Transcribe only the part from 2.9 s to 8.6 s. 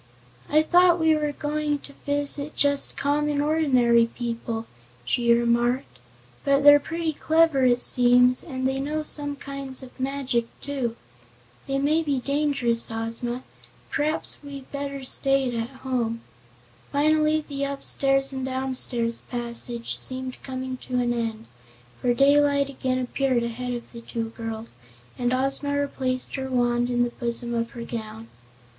common, ordinary people," she remarked, "but they're pretty clever, it seems,